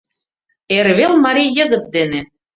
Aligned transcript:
Эрвелмарий 0.77 1.51
йыгыт 1.57 1.83
дене. 1.95 2.19